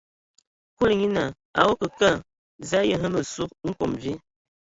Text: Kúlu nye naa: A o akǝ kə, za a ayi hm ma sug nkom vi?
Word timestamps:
Kúlu 0.75 0.93
nye 0.97 1.07
naa: 1.15 1.31
A 1.59 1.61
o 1.71 1.73
akǝ 1.73 1.87
kə, 1.99 2.09
za 2.69 2.77
a 2.79 2.83
ayi 2.83 2.95
hm 3.01 3.05
ma 3.13 3.21
sug 3.33 3.51
nkom 3.69 3.91
vi? 4.01 4.13